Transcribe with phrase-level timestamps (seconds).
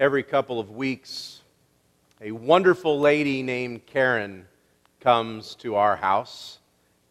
[0.00, 1.40] every couple of weeks,
[2.20, 4.46] a wonderful lady named Karen
[5.00, 6.60] comes to our house.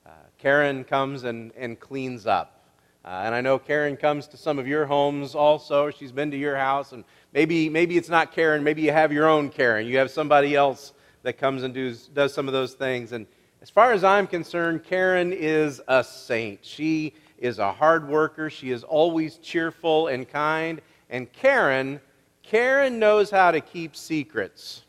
[0.05, 2.63] Uh, Karen comes and, and cleans up.
[3.03, 5.91] Uh, and I know Karen comes to some of your homes also.
[5.91, 6.93] She's been to your house.
[6.93, 7.03] And
[7.33, 8.63] maybe, maybe it's not Karen.
[8.63, 9.85] Maybe you have your own Karen.
[9.85, 10.93] You have somebody else
[11.23, 13.11] that comes and does, does some of those things.
[13.11, 13.27] And
[13.61, 16.63] as far as I'm concerned, Karen is a saint.
[16.63, 18.49] She is a hard worker.
[18.49, 20.79] She is always cheerful and kind.
[21.09, 21.99] And Karen
[22.47, 24.83] Karen knows how to keep secrets.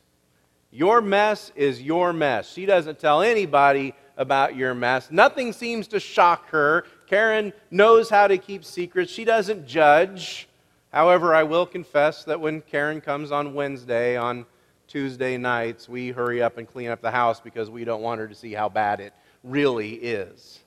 [0.70, 2.52] Your mess is your mess.
[2.52, 5.10] She doesn't tell anybody about your mess.
[5.10, 6.84] Nothing seems to shock her.
[7.08, 9.10] Karen knows how to keep secrets.
[9.10, 10.48] She doesn't judge.
[10.92, 14.46] However, I will confess that when Karen comes on Wednesday, on
[14.86, 18.28] Tuesday nights, we hurry up and clean up the house because we don't want her
[18.28, 19.12] to see how bad it
[19.42, 20.60] really is.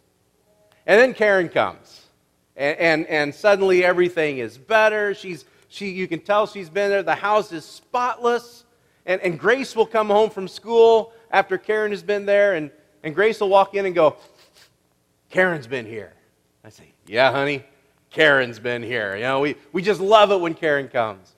[0.86, 2.02] And then Karen comes,
[2.55, 5.14] and, and, and suddenly everything is better.
[5.14, 7.02] She's she, you can tell she's been there.
[7.02, 8.66] The house is spotless.
[9.05, 12.69] And, and Grace will come home from school after Karen has been there, and,
[13.03, 14.17] and Grace will walk in and go,
[15.30, 16.13] Karen's been here.
[16.63, 17.63] I say, Yeah, honey,
[18.09, 19.16] Karen's been here.
[19.16, 21.33] You know, we, we just love it when Karen comes.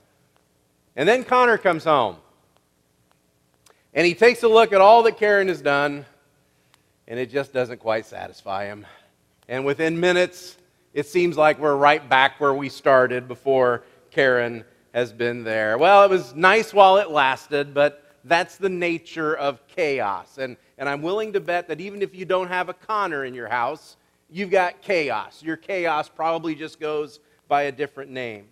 [0.96, 2.18] And then Connor comes home.
[3.94, 6.08] And he takes a look at all that Karen has done,
[7.08, 8.88] and it just doesn't quite satisfy him.
[9.48, 10.58] And within minutes,
[10.94, 15.78] it seems like we're right back where we started before Karen has been there.
[15.80, 20.38] Well, it was nice while it lasted, but that's the nature of chaos.
[20.38, 23.34] And, and I'm willing to bet that even if you don't have a Connor in
[23.34, 23.98] your house,
[24.30, 25.42] you've got chaos.
[25.42, 28.46] Your chaos probably just goes by a different name.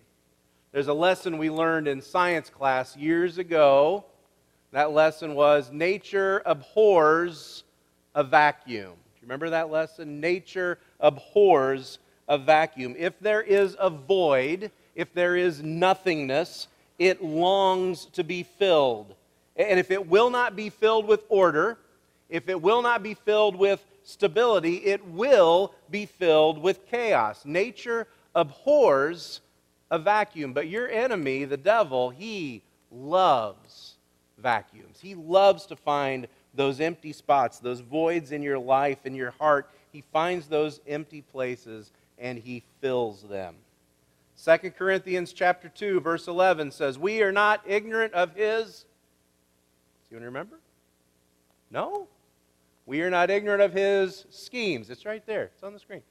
[0.72, 4.04] There's a lesson we learned in science class years ago.
[4.72, 7.62] That lesson was nature abhors
[8.16, 8.94] a vacuum.
[8.94, 10.18] Do you remember that lesson?
[10.18, 12.96] Nature abhors a vacuum.
[12.98, 19.14] If there is a void, if there is nothingness, it longs to be filled.
[19.56, 21.78] And if it will not be filled with order,
[22.28, 27.44] if it will not be filled with stability, it will be filled with chaos.
[27.44, 29.40] Nature abhors
[29.90, 33.94] a vacuum, but your enemy, the devil, he loves
[34.38, 34.98] vacuums.
[35.00, 39.70] He loves to find those empty spots, those voids in your life, in your heart.
[39.92, 43.54] He finds those empty places and he fills them.
[44.44, 48.86] 2 Corinthians chapter 2 verse 11 says, "We are not ignorant of his
[50.08, 50.58] Do you remember?
[51.70, 52.08] No?
[52.84, 54.90] We are not ignorant of his schemes.
[54.90, 55.44] It's right there.
[55.54, 56.02] It's on the screen.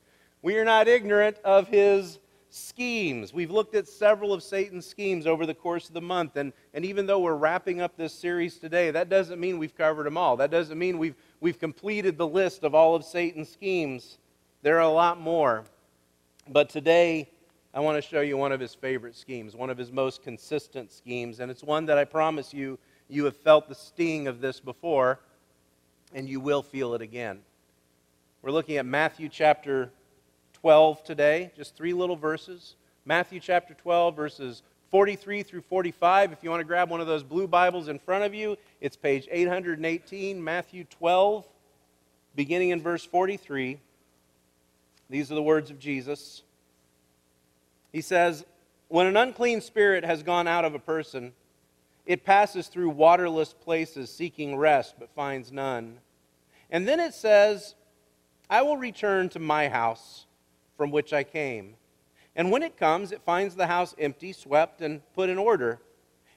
[0.42, 3.34] We are not ignorant of his schemes.
[3.34, 6.84] We've looked at several of Satan's schemes over the course of the month, and, and
[6.84, 10.36] even though we're wrapping up this series today, that doesn't mean we've covered them all.
[10.38, 14.18] That doesn't mean we've, we've completed the list of all of Satan's schemes.
[14.64, 15.64] There are a lot more.
[16.48, 17.30] But today,
[17.74, 20.92] I want to show you one of his favorite schemes, one of his most consistent
[20.92, 22.78] schemes, and it's one that I promise you,
[23.08, 25.20] you have felt the sting of this before,
[26.14, 27.40] and you will feel it again.
[28.42, 29.90] We're looking at Matthew chapter
[30.54, 32.76] 12 today, just three little verses.
[33.06, 36.34] Matthew chapter 12, verses 43 through 45.
[36.34, 38.98] If you want to grab one of those blue Bibles in front of you, it's
[38.98, 41.48] page 818, Matthew 12,
[42.36, 43.80] beginning in verse 43.
[45.10, 46.44] These are the words of Jesus.
[47.92, 48.46] He says,
[48.88, 51.34] When an unclean spirit has gone out of a person,
[52.06, 56.00] it passes through waterless places seeking rest, but finds none.
[56.70, 57.76] And then it says,
[58.50, 60.26] I will return to my house
[60.78, 61.76] from which I came.
[62.36, 65.80] And when it comes, it finds the house empty, swept, and put in order.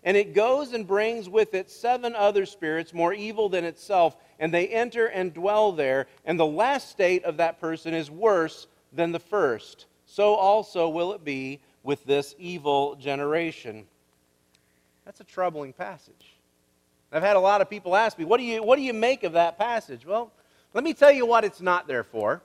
[0.02, 4.52] And it goes and brings with it seven other spirits more evil than itself, and
[4.52, 6.08] they enter and dwell there.
[6.24, 11.12] And the last state of that person is worse than the first so also will
[11.12, 13.84] it be with this evil generation.
[15.04, 16.36] That's a troubling passage.
[17.10, 19.24] I've had a lot of people ask me, what do you, what do you make
[19.24, 20.06] of that passage?
[20.06, 20.30] Well,
[20.72, 22.40] let me tell you what it's not there for.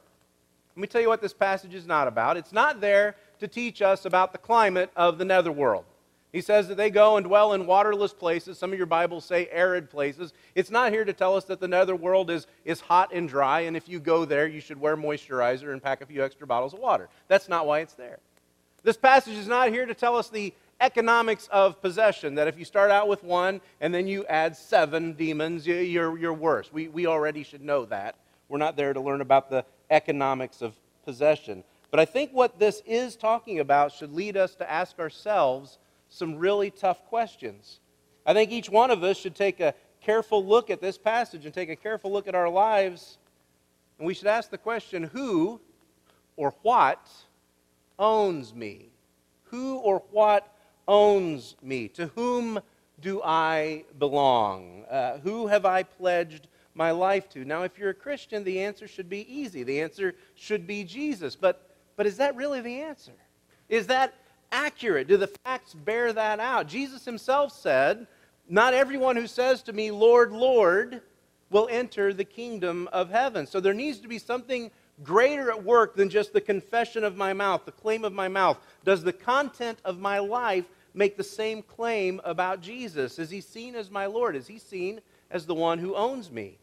[0.76, 2.38] Let me tell you what this passage is not about.
[2.38, 5.86] It's not there to teach us about the climate of the netherworld.
[6.32, 8.60] He says that they go and dwell in waterless places.
[8.60, 10.34] Some of your Bibles say arid places.
[10.54, 13.76] It's not here to tell us that the netherworld is, is hot and dry, and
[13.76, 16.80] if you go there, you should wear moisturizer and pack a few extra bottles of
[16.80, 17.10] water.
[17.28, 18.20] That's not why it's there.
[18.84, 22.64] This passage is not here to tell us the economics of possession, that if you
[22.64, 26.72] start out with one and then you add seven demons, you're, you're worse.
[26.72, 28.16] We, we already should know that.
[28.48, 30.74] We're not there to learn about the economics of
[31.06, 31.64] possession.
[31.92, 35.80] But I think what this is talking about should lead us to ask ourselves
[36.10, 37.80] some really tough questions.
[38.26, 41.54] I think each one of us should take a careful look at this passage and
[41.54, 43.18] take a careful look at our lives.
[43.98, 45.62] And we should ask the question who
[46.36, 47.08] or what
[47.98, 48.90] owns me?
[49.46, 50.54] Who or what
[50.88, 51.88] owns me?
[51.90, 52.60] To whom
[53.02, 54.86] do I belong?
[54.90, 57.46] Uh, who have I pledged my life to?
[57.46, 59.64] Now, if you're a Christian, the answer should be easy.
[59.64, 61.36] The answer should be Jesus.
[61.36, 63.14] But, but is that really the answer?
[63.68, 64.14] Is that
[64.52, 65.08] accurate?
[65.08, 66.68] Do the facts bear that out?
[66.68, 68.08] Jesus himself said,
[68.48, 71.02] Not everyone who says to me, Lord, Lord,
[71.50, 73.48] will enter the kingdom of heaven.
[73.48, 74.72] So there needs to be something
[75.04, 78.58] greater at work than just the confession of my mouth, the claim of my mouth.
[78.84, 83.20] Does the content of my life make the same claim about Jesus?
[83.20, 84.36] Is he seen as my Lord?
[84.36, 85.02] Is he seen
[85.32, 86.58] as the one who owns me?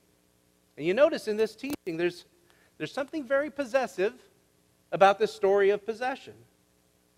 [0.77, 2.27] And you notice in this teaching, there's,
[2.79, 4.13] there's something very possessive
[4.93, 6.35] about this story of possession.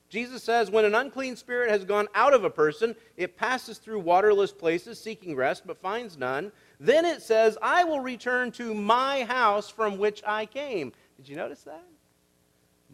[0.08, 4.00] Jesus says, when an unclean spirit has gone out of a person, it passes through
[4.00, 6.50] waterless places seeking rest, but finds none.
[6.80, 10.92] Then it says, I will return to my house from which I came.
[11.18, 11.84] Did you notice that?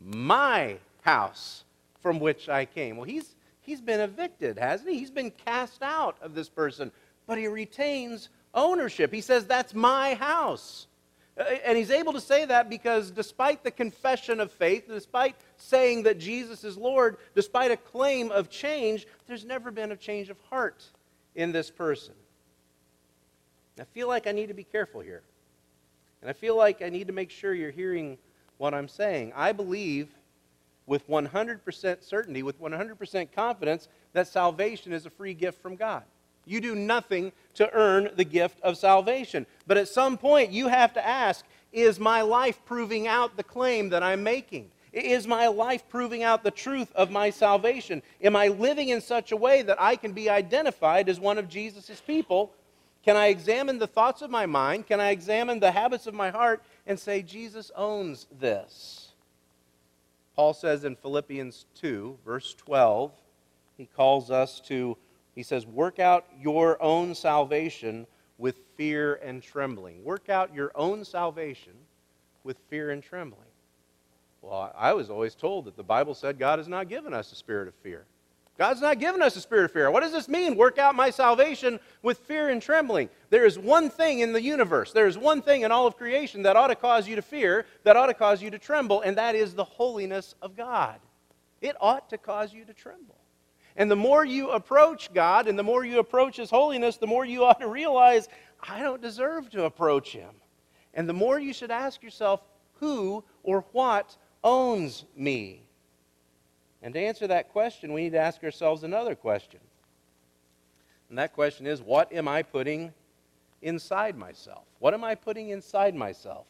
[0.02, 1.64] My house
[2.00, 2.96] from which I came.
[2.96, 4.98] Well, he's, he's been evicted, hasn't he?
[4.98, 6.90] He's been cast out of this person,
[7.28, 9.12] but he retains ownership.
[9.12, 10.88] He says, That's my house.
[11.36, 16.18] And he's able to say that because despite the confession of faith, despite saying that
[16.18, 20.84] Jesus is Lord, despite a claim of change, there's never been a change of heart
[21.34, 22.14] in this person.
[23.80, 25.22] I feel like I need to be careful here.
[26.20, 28.16] And I feel like I need to make sure you're hearing
[28.58, 29.32] what I'm saying.
[29.34, 30.08] I believe
[30.86, 36.04] with 100% certainty, with 100% confidence, that salvation is a free gift from God.
[36.46, 39.46] You do nothing to earn the gift of salvation.
[39.66, 43.90] But at some point, you have to ask Is my life proving out the claim
[43.90, 44.70] that I'm making?
[44.92, 48.02] Is my life proving out the truth of my salvation?
[48.22, 51.48] Am I living in such a way that I can be identified as one of
[51.48, 52.52] Jesus' people
[53.04, 54.86] can I examine the thoughts of my mind?
[54.86, 59.12] Can I examine the habits of my heart and say, Jesus owns this?
[60.34, 63.12] Paul says in Philippians 2, verse 12,
[63.76, 64.96] he calls us to,
[65.34, 68.06] he says, work out your own salvation
[68.38, 70.04] with fear and trembling.
[70.04, 71.72] Work out your own salvation
[72.42, 73.42] with fear and trembling.
[74.42, 77.34] Well, I was always told that the Bible said God has not given us a
[77.34, 78.04] spirit of fear.
[78.56, 79.90] God's not given us a spirit of fear.
[79.90, 80.54] What does this mean?
[80.54, 83.08] Work out my salvation with fear and trembling.
[83.30, 86.42] There is one thing in the universe, there is one thing in all of creation
[86.42, 89.18] that ought to cause you to fear, that ought to cause you to tremble, and
[89.18, 91.00] that is the holiness of God.
[91.60, 93.16] It ought to cause you to tremble.
[93.76, 97.24] And the more you approach God and the more you approach His holiness, the more
[97.24, 98.28] you ought to realize,
[98.60, 100.30] I don't deserve to approach Him.
[100.94, 102.40] And the more you should ask yourself,
[102.74, 105.62] who or what owns me?
[106.82, 109.60] And to answer that question, we need to ask ourselves another question.
[111.08, 112.92] And that question is what am I putting
[113.62, 114.64] inside myself?
[114.78, 116.46] What am I putting inside myself?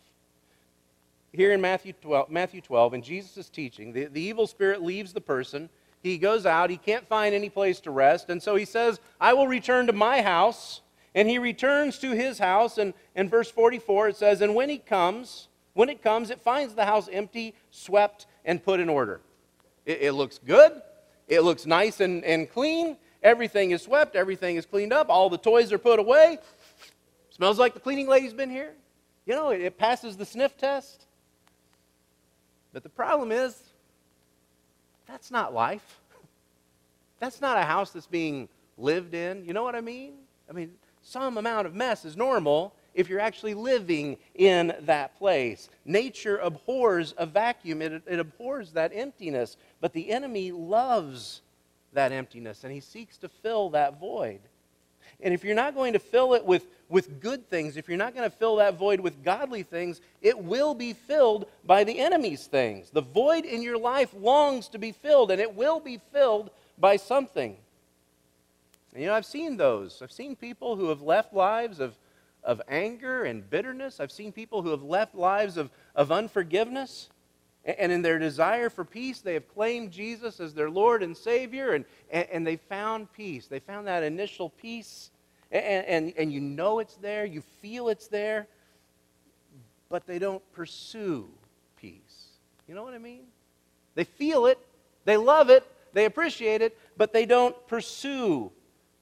[1.32, 5.20] Here in Matthew 12, Matthew 12 in Jesus' teaching, the, the evil spirit leaves the
[5.20, 5.68] person.
[6.04, 9.32] He goes out, he can't find any place to rest, and so he says, I
[9.32, 10.82] will return to my house.
[11.16, 14.78] And he returns to his house, and in verse 44 it says, And when he
[14.78, 19.20] comes, when it comes, it finds the house empty, swept, and put in order.
[19.86, 20.82] It, it looks good.
[21.28, 22.96] It looks nice and, and clean.
[23.22, 24.16] Everything is swept.
[24.16, 25.08] Everything is cleaned up.
[25.08, 26.38] All the toys are put away.
[27.30, 28.74] Smells like the cleaning lady's been here.
[29.24, 31.06] You know, it, it passes the sniff test.
[32.72, 33.56] But the problem is,
[35.06, 36.00] that's not life.
[37.20, 39.44] That's not a house that's being lived in.
[39.44, 40.14] You know what I mean?
[40.48, 45.68] I mean, some amount of mess is normal, if you're actually living in that place.
[45.84, 51.42] Nature abhors a vacuum, it, it abhors that emptiness, but the enemy loves
[51.92, 54.40] that emptiness and he seeks to fill that void.
[55.24, 58.14] And if you're not going to fill it with, with good things, if you're not
[58.14, 62.46] going to fill that void with godly things, it will be filled by the enemy's
[62.46, 62.90] things.
[62.90, 66.96] The void in your life longs to be filled, and it will be filled by
[66.96, 67.56] something.
[68.92, 70.00] And you know, I've seen those.
[70.00, 71.96] I've seen people who have left lives of
[72.44, 74.00] of anger and bitterness.
[74.00, 77.08] I've seen people who have left lives of, of unforgiveness.
[77.64, 81.72] And in their desire for peace, they have claimed Jesus as their Lord and Savior,
[81.72, 83.46] and, and, and they found peace.
[83.46, 85.10] They found that initial peace,
[85.54, 88.48] and, and, and you know it's there, you feel it's there,
[89.88, 91.28] but they don't pursue
[91.76, 92.30] peace.
[92.66, 93.22] You know what I mean?
[93.94, 94.58] They feel it,
[95.04, 98.50] they love it, they appreciate it, but they don't pursue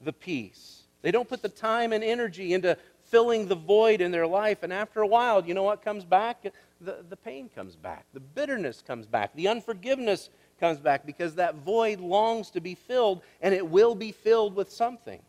[0.02, 0.82] the peace.
[1.00, 4.62] They don't put the time and energy into filling the void in their life.
[4.62, 6.44] And after a while, you know what comes back?
[6.80, 10.28] The, the pain comes back, the bitterness comes back, the unforgiveness
[10.60, 14.70] comes back because that void longs to be filled and it will be filled with
[14.70, 15.20] something.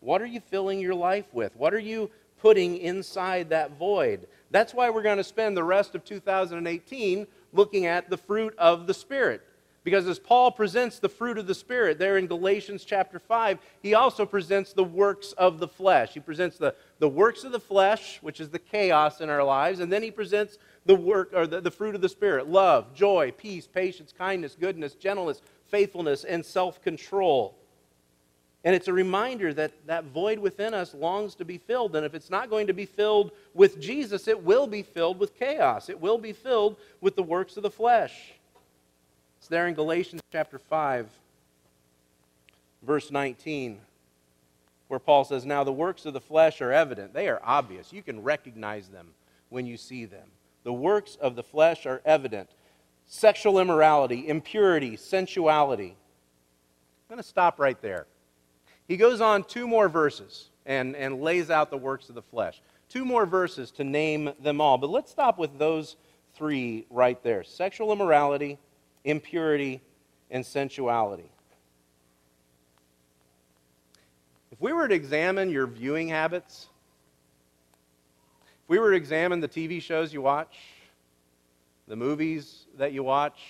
[0.00, 1.54] What are you filling your life with?
[1.56, 4.28] What are you putting inside that void?
[4.50, 8.86] That's why we're going to spend the rest of 2018 looking at the fruit of
[8.86, 9.42] the Spirit
[9.84, 13.94] Because as Paul presents the fruit of the Spirit there in Galatians chapter 5, he
[13.94, 16.12] also presents the works of the flesh.
[16.14, 19.80] He presents the, the works of the flesh, which is the chaos in our lives,
[19.80, 23.32] and then he presents the work or the, the fruit of the Spirit love, joy,
[23.36, 27.56] peace, patience, kindness, goodness, gentleness, faithfulness, and self control.
[28.64, 31.94] And it's a reminder that that void within us longs to be filled.
[31.94, 35.38] And if it's not going to be filled with Jesus, it will be filled with
[35.38, 35.88] chaos.
[35.88, 38.32] It will be filled with the works of the flesh.
[39.38, 41.08] It's there in Galatians chapter 5,
[42.82, 43.78] verse 19,
[44.88, 47.14] where Paul says, Now the works of the flesh are evident.
[47.14, 47.92] They are obvious.
[47.92, 49.06] You can recognize them
[49.50, 50.26] when you see them.
[50.64, 52.50] The works of the flesh are evident
[53.06, 55.96] sexual immorality, impurity, sensuality.
[57.08, 58.06] I'm going to stop right there.
[58.88, 62.60] He goes on two more verses and, and lays out the works of the flesh.
[62.88, 64.78] Two more verses to name them all.
[64.78, 65.96] But let's stop with those
[66.34, 68.58] three right there sexual immorality,
[69.04, 69.82] impurity,
[70.30, 71.30] and sensuality.
[74.50, 76.68] If we were to examine your viewing habits,
[78.40, 80.56] if we were to examine the TV shows you watch,
[81.86, 83.40] the movies that you watch,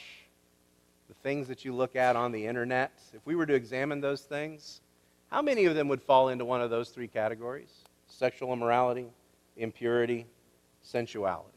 [1.09, 4.23] the things that you look at on the internet, if we were to examine those
[4.23, 4.81] things,
[5.31, 7.69] how many of them would fall into one of those three categories?
[8.07, 9.07] Sexual immorality,
[9.57, 10.27] impurity,
[10.83, 11.55] sensuality.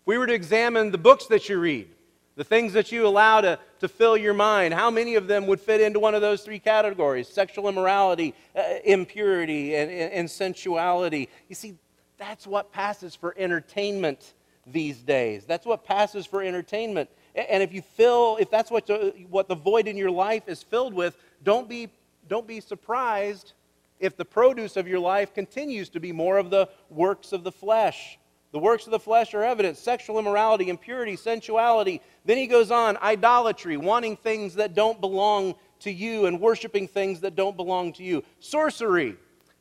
[0.00, 1.88] If we were to examine the books that you read,
[2.34, 5.60] the things that you allow to, to fill your mind, how many of them would
[5.60, 7.28] fit into one of those three categories?
[7.28, 11.28] Sexual immorality, uh, impurity, and, and, and sensuality.
[11.48, 11.76] You see,
[12.18, 14.34] that's what passes for entertainment
[14.66, 15.44] these days.
[15.44, 17.08] That's what passes for entertainment.
[17.34, 20.62] And if you fill, if that's what the, what the void in your life is
[20.62, 21.88] filled with, don't be
[22.28, 23.52] don't be surprised
[23.98, 27.52] if the produce of your life continues to be more of the works of the
[27.52, 28.18] flesh.
[28.52, 32.00] The works of the flesh are evident sexual immorality, impurity, sensuality.
[32.24, 37.20] Then he goes on idolatry, wanting things that don't belong to you and worshiping things
[37.20, 38.22] that don't belong to you.
[38.40, 39.16] Sorcery.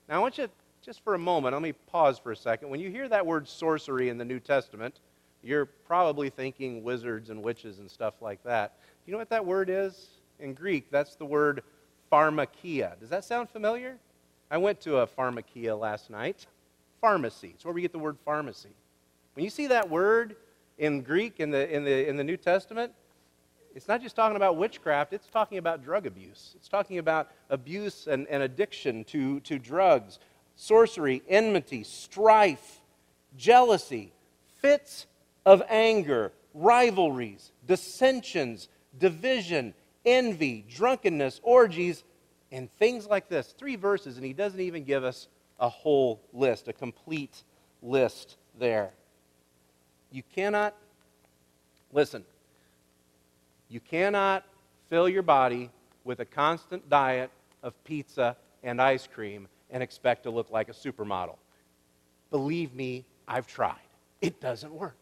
[0.07, 0.48] Now, I want you,
[0.81, 2.69] just for a moment, let me pause for a second.
[2.69, 5.00] When you hear that word sorcery in the New Testament,
[5.41, 8.77] you're probably thinking wizards and witches and stuff like that.
[8.79, 10.07] Do you know what that word is?
[10.39, 11.63] In Greek, that's the word
[12.15, 12.98] pharmakia.
[13.00, 13.98] Does that sound familiar?
[14.50, 16.48] I went to a pharmakia last night.
[17.01, 17.51] Pharmacy.
[17.55, 18.75] It's where we get the word pharmacy.
[19.34, 20.38] When you see that word
[20.77, 22.93] in Greek in the, in the, in the New Testament,
[23.75, 26.53] it's not just talking about witchcraft, it's talking about drug abuse.
[26.55, 30.19] It's talking about abuse and, and addiction to, to drugs,
[30.55, 32.81] sorcery, enmity, strife,
[33.36, 34.13] jealousy,
[34.62, 35.07] fits
[35.45, 39.74] of anger, rivalries, dissensions, division,
[40.05, 42.03] envy, drunkenness, orgies,
[42.51, 43.53] and things like this.
[43.57, 45.27] Three verses, and he doesn't even give us
[45.59, 47.43] a whole list, a complete
[47.81, 48.91] list there.
[50.12, 50.75] You cannot,
[51.91, 52.24] listen,
[53.69, 54.45] you cannot
[54.89, 55.69] fill your body
[56.03, 57.31] with a constant diet
[57.63, 61.38] of pizza and ice cream and expect to look like a supermodel.
[62.29, 63.79] Believe me, I've tried.
[64.21, 64.97] It doesn't work.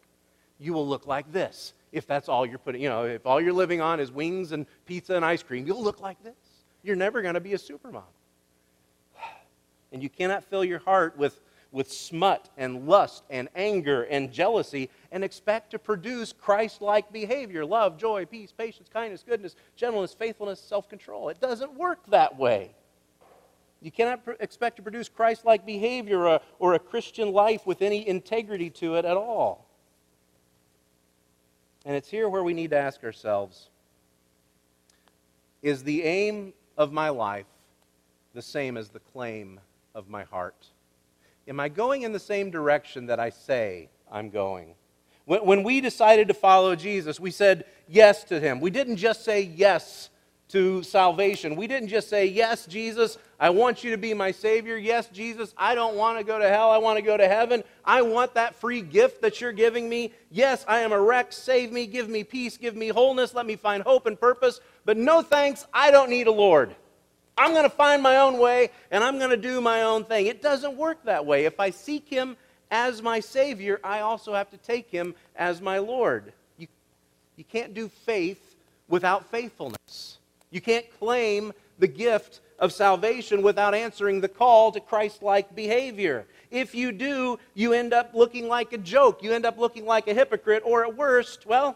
[0.59, 3.53] You will look like this if that's all you're putting, you know, if all you're
[3.53, 6.33] living on is wings and pizza and ice cream, you'll look like this.
[6.81, 8.03] You're never going to be a supermodel.
[9.93, 11.39] And you cannot fill your heart with,
[11.71, 17.63] with smut and lust and anger and jealousy and expect to produce Christ like behavior
[17.63, 21.29] love, joy, peace, patience, kindness, goodness, gentleness, faithfulness, self control.
[21.29, 22.71] It doesn't work that way.
[23.81, 27.83] You cannot pr- expect to produce Christ like behavior or, or a Christian life with
[27.83, 29.67] any integrity to it at all.
[31.85, 33.69] And it's here where we need to ask ourselves
[35.61, 37.45] Is the aim of my life
[38.33, 39.59] the same as the claim
[39.93, 40.67] of my heart?
[41.47, 44.75] Am I going in the same direction that I say I'm going?
[45.25, 48.59] When, we decided to follow Jesus, we said yes to him.
[48.59, 50.09] We didn't just say yes
[50.49, 51.55] to salvation.
[51.55, 54.77] We didn't just say, Yes, Jesus, I want you to be my Savior.
[54.77, 56.71] Yes, Jesus, I don't want to go to hell.
[56.71, 57.63] I want to go to heaven.
[57.83, 60.13] I want that free gift that you're giving me.
[60.31, 61.33] Yes, I am a wreck.
[61.33, 61.85] Save me.
[61.85, 62.55] Give me peace.
[62.57, 63.33] Give me wholeness.
[63.33, 64.59] Let me find hope and purpose.
[64.85, 65.65] But no thanks.
[65.73, 66.75] I don't need a Lord.
[67.37, 70.27] I'm going to find my own way and I'm going to do my own thing.
[70.27, 71.45] It doesn't work that way.
[71.45, 72.37] If I seek Him
[72.69, 76.31] as my Savior, I also have to take Him as my Lord.
[76.57, 76.67] You,
[77.35, 78.55] you can't do faith
[78.87, 80.19] without faithfulness.
[80.53, 86.27] You can't claim the gift of salvation without answering the call to Christ like behavior.
[86.51, 89.23] If you do, you end up looking like a joke.
[89.23, 91.75] You end up looking like a hypocrite, or at worst, well,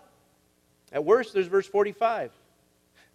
[0.92, 2.32] at worst, there's verse 45.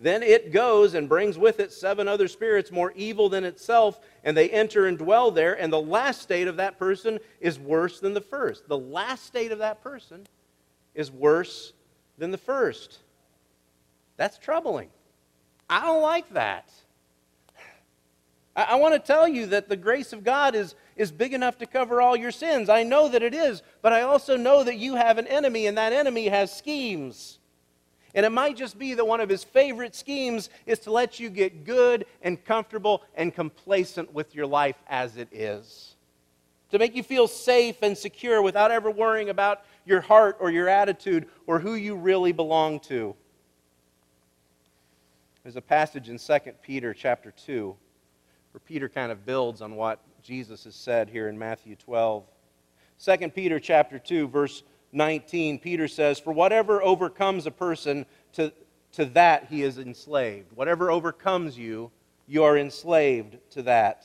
[0.01, 4.37] Then it goes and brings with it seven other spirits more evil than itself, and
[4.37, 5.55] they enter and dwell there.
[5.55, 8.67] And the last state of that person is worse than the first.
[8.67, 10.27] The last state of that person
[10.97, 11.73] is worse
[12.19, 12.99] than the first.
[14.17, 14.89] That's troubling.
[15.73, 16.71] I don't like that.
[18.55, 21.57] I, I want to tell you that the grace of God is, is big enough
[21.59, 22.69] to cover all your sins.
[22.69, 25.79] I know that it is, but I also know that you have an enemy, and
[25.79, 27.39] that enemy has schemes.
[28.15, 31.31] And it might just be that one of his favorite schemes is to let you
[31.31, 35.95] get good and comfortable and complacent with your life as it is.
[36.73, 40.69] To make you feel safe and secure without ever worrying about your heart or your
[40.69, 43.17] attitude or who you really belong to.
[45.43, 47.77] There's a passage in 2 Peter chapter 2
[48.53, 52.25] where Peter kind of builds on what Jesus has said here in Matthew 12.
[53.05, 58.53] 2 Peter chapter 2 verse 19, Peter says, For whatever overcomes a person, to,
[58.93, 60.53] to that he is enslaved.
[60.55, 61.91] Whatever overcomes you,
[62.29, 64.05] you are enslaved to that.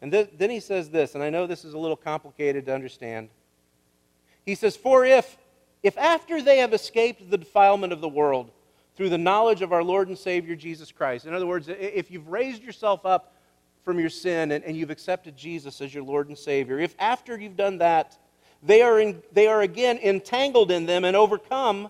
[0.00, 2.74] And th- then he says this, and I know this is a little complicated to
[2.74, 3.30] understand.
[4.44, 5.38] He says, For if,
[5.82, 8.52] if after they have escaped the defilement of the world
[9.00, 12.28] through the knowledge of our Lord and Savior Jesus Christ, in other words, if you've
[12.28, 13.32] raised yourself up
[13.82, 17.40] from your sin and, and you've accepted Jesus as your Lord and Savior, if after
[17.40, 18.18] you've done that,
[18.62, 21.88] they are, in, they are again entangled in them and overcome.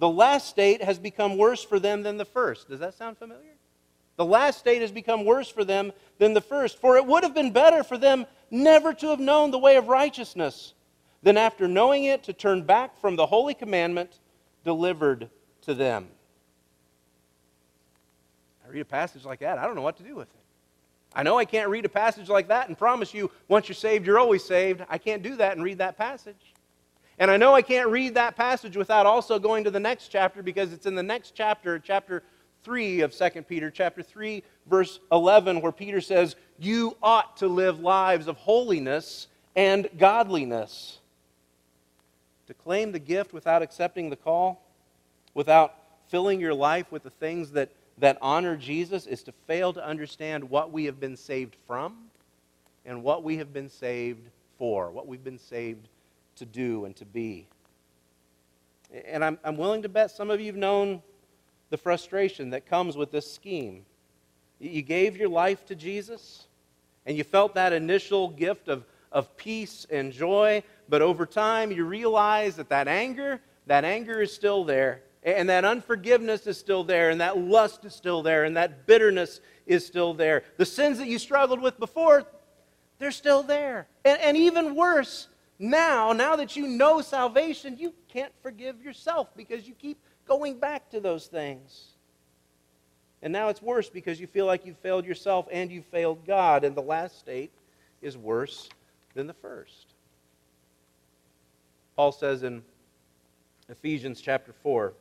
[0.00, 2.68] The last state has become worse for them than the first.
[2.68, 3.54] Does that sound familiar?
[4.16, 6.80] The last state has become worse for them than the first.
[6.80, 9.86] For it would have been better for them never to have known the way of
[9.86, 10.74] righteousness
[11.22, 14.18] than after knowing it to turn back from the holy commandment
[14.64, 15.30] delivered
[15.62, 16.08] to them.
[18.70, 20.40] I read a passage like that, I don't know what to do with it.
[21.12, 24.06] I know I can't read a passage like that and promise you once you're saved,
[24.06, 24.84] you're always saved.
[24.88, 26.54] I can't do that and read that passage.
[27.18, 30.40] And I know I can't read that passage without also going to the next chapter
[30.40, 32.22] because it's in the next chapter, chapter
[32.62, 37.80] 3 of 2 Peter, chapter 3, verse 11, where Peter says, You ought to live
[37.80, 41.00] lives of holiness and godliness.
[42.46, 44.62] To claim the gift without accepting the call,
[45.34, 45.74] without
[46.06, 50.48] filling your life with the things that that honor Jesus is to fail to understand
[50.48, 51.96] what we have been saved from
[52.84, 55.88] and what we have been saved for, what we've been saved
[56.36, 57.46] to do and to be.
[59.06, 61.02] And I'm, I'm willing to bet some of you have known
[61.68, 63.84] the frustration that comes with this scheme.
[64.58, 66.46] You gave your life to Jesus,
[67.06, 71.84] and you felt that initial gift of, of peace and joy, but over time you
[71.84, 77.10] realize that that anger, that anger is still there and that unforgiveness is still there,
[77.10, 80.44] and that lust is still there, and that bitterness is still there.
[80.56, 82.24] The sins that you struggled with before,
[82.98, 83.86] they're still there.
[84.04, 85.28] And, and even worse,
[85.58, 90.88] now, now that you know salvation, you can't forgive yourself because you keep going back
[90.90, 91.88] to those things.
[93.22, 96.64] And now it's worse because you feel like you've failed yourself and you've failed God,
[96.64, 97.52] and the last state
[98.00, 98.70] is worse
[99.14, 99.88] than the first.
[101.96, 102.62] Paul says in
[103.68, 104.94] Ephesians chapter 4,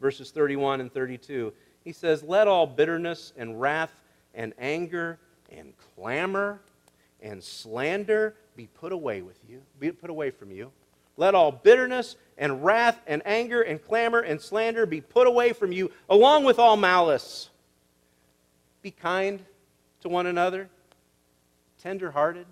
[0.00, 1.52] verses 31 and 32.
[1.84, 3.92] He says, Let all bitterness and wrath
[4.34, 5.18] and anger
[5.50, 6.60] and clamor
[7.20, 10.70] and slander be put away with you, be put away from you.
[11.16, 15.72] Let all bitterness and wrath and anger and clamor and slander be put away from
[15.72, 17.50] you, along with all malice.
[18.82, 19.44] Be kind
[20.02, 20.68] to one another,
[21.82, 22.46] tenderhearted,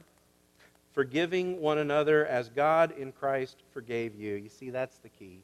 [0.93, 4.35] forgiving one another as God in Christ forgave you.
[4.35, 5.43] You see, that's the key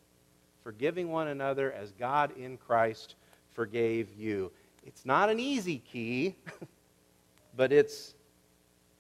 [0.63, 3.15] forgiving one another as God in Christ
[3.53, 4.51] forgave you.
[4.85, 6.35] It's not an easy key,
[7.57, 8.15] but it's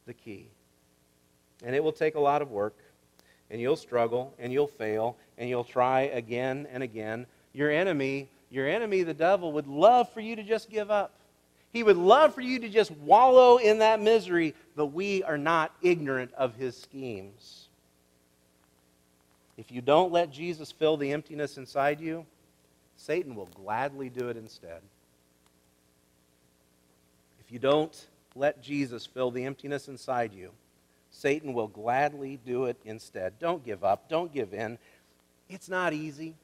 [0.06, 0.48] the key.
[1.64, 2.76] And it will take a lot of work,
[3.50, 7.26] and you'll struggle, and you'll fail, and you'll try again and again.
[7.52, 11.14] Your enemy, your enemy, the devil, would love for you to just give up.
[11.72, 15.74] He would love for you to just wallow in that misery, but we are not
[15.80, 17.68] ignorant of his schemes.
[19.56, 22.24] If you don't let Jesus fill the emptiness inside you,
[22.96, 24.80] Satan will gladly do it instead.
[27.40, 30.50] If you don't let Jesus fill the emptiness inside you,
[31.10, 33.34] Satan will gladly do it instead.
[33.38, 34.08] Don't give up.
[34.08, 34.78] Don't give in.
[35.50, 36.34] It's not easy,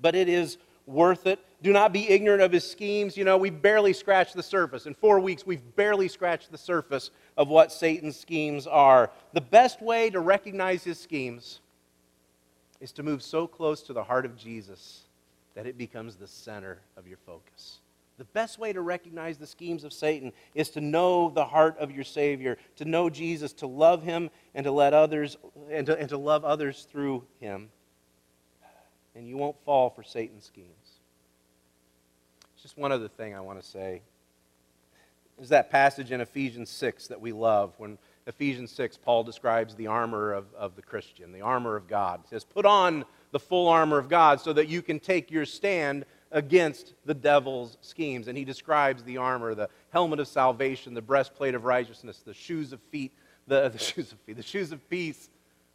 [0.00, 1.38] but it is worth it.
[1.62, 3.16] Do not be ignorant of his schemes.
[3.16, 4.86] You know, we barely scratched the surface.
[4.86, 9.10] In four weeks, we've barely scratched the surface of what Satan's schemes are.
[9.34, 11.60] The best way to recognize his schemes
[12.80, 15.02] is to move so close to the heart of Jesus
[15.54, 17.80] that it becomes the center of your focus.
[18.18, 21.90] The best way to recognize the schemes of Satan is to know the heart of
[21.90, 25.38] your Savior, to know Jesus, to love him, and to let others
[25.70, 27.70] and to, and to love others through him.
[29.14, 31.00] And you won't fall for Satan's schemes.
[32.60, 34.02] Just one other thing I want to say
[35.40, 37.96] is that passage in Ephesians 6 that we love when
[38.30, 42.20] Ephesians 6, Paul describes the armor of, of the Christian, the armor of God.
[42.22, 45.44] He says, Put on the full armor of God so that you can take your
[45.44, 48.28] stand against the devil's schemes.
[48.28, 52.72] And he describes the armor, the helmet of salvation, the breastplate of righteousness, the shoes
[52.72, 53.12] of feet,
[53.48, 55.28] the, the shoes of feet, the shoes of peace,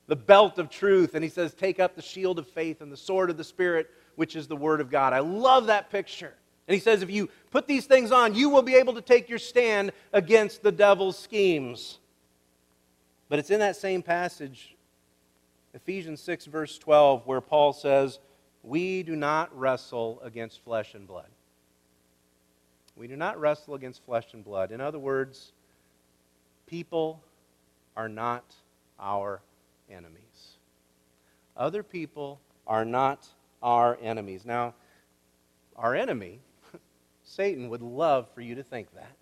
[0.07, 1.13] the belt of truth.
[1.13, 3.89] And he says, take up the shield of faith and the sword of the Spirit,
[4.15, 5.11] which is the word of God.
[5.11, 6.33] I love that picture.
[6.69, 9.27] And he says, if you put these things on, you will be able to take
[9.27, 11.99] your stand against the devil's schemes.
[13.29, 14.75] But it's in that same passage,
[15.73, 18.19] Ephesians 6, verse 12, where Paul says,
[18.63, 21.29] We do not wrestle against flesh and blood.
[22.95, 24.71] We do not wrestle against flesh and blood.
[24.71, 25.51] In other words,
[26.65, 27.21] people
[27.97, 28.55] are not
[28.99, 29.41] our
[29.89, 30.57] enemies.
[31.57, 33.27] Other people are not
[33.61, 34.45] our enemies.
[34.45, 34.75] Now,
[35.75, 36.39] our enemy,
[37.23, 39.15] Satan, would love for you to think that.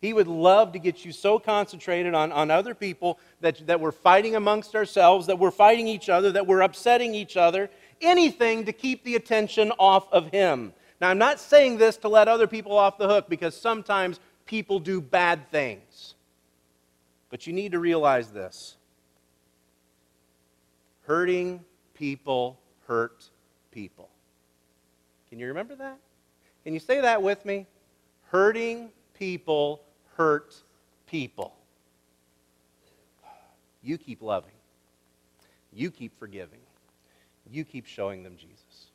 [0.00, 3.92] He would love to get you so concentrated on, on other people that, that we're
[3.92, 7.68] fighting amongst ourselves, that we're fighting each other, that we're upsetting each other,
[8.00, 10.72] anything to keep the attention off of him.
[11.00, 14.80] Now, I'm not saying this to let other people off the hook because sometimes people
[14.80, 16.14] do bad things.
[17.28, 18.76] But you need to realize this
[21.02, 23.28] hurting people hurt
[23.70, 24.08] people.
[25.28, 25.98] Can you remember that?
[26.64, 27.66] Can you say that with me?
[28.30, 29.82] Hurting people
[30.16, 30.54] hurt
[31.06, 31.54] people.
[33.82, 34.52] You keep loving.
[35.72, 36.58] You keep forgiving.
[37.50, 38.90] You keep showing them Jesus.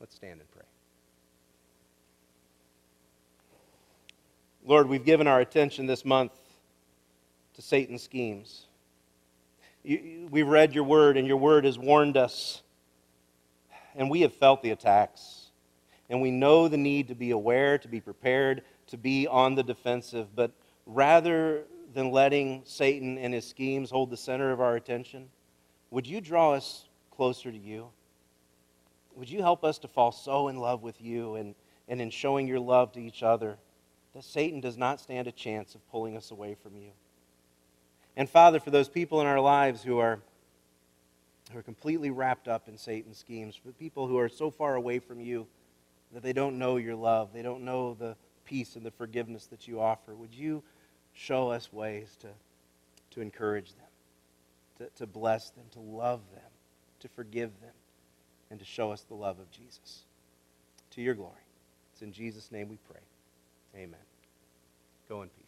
[0.00, 0.62] Let's stand and pray.
[4.64, 6.32] Lord, we've given our attention this month
[7.54, 8.66] to Satan's schemes.
[9.84, 12.62] We've read your word, and your word has warned us,
[13.96, 15.46] and we have felt the attacks.
[16.10, 19.62] And we know the need to be aware, to be prepared, to be on the
[19.62, 20.34] defensive.
[20.34, 20.52] But
[20.86, 25.28] rather than letting Satan and his schemes hold the center of our attention,
[25.90, 27.88] would you draw us closer to you?
[29.14, 31.54] Would you help us to fall so in love with you and,
[31.88, 33.58] and in showing your love to each other
[34.14, 36.90] that Satan does not stand a chance of pulling us away from you?
[38.16, 40.20] And Father, for those people in our lives who are,
[41.52, 44.98] who are completely wrapped up in Satan's schemes, for people who are so far away
[44.98, 45.46] from you
[46.12, 48.16] that they don't know your love, they don't know the
[48.48, 50.62] peace and the forgiveness that you offer, would you
[51.12, 52.28] show us ways to,
[53.10, 53.86] to encourage them,
[54.78, 56.50] to, to bless them, to love them,
[57.00, 57.74] to forgive them,
[58.50, 60.04] and to show us the love of Jesus?
[60.92, 61.34] To your glory.
[61.92, 63.00] It's in Jesus' name we pray.
[63.76, 64.00] Amen.
[65.08, 65.47] Go in peace.